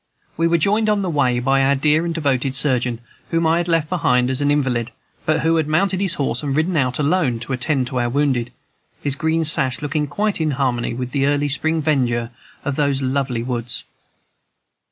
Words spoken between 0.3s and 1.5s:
We were joined on the way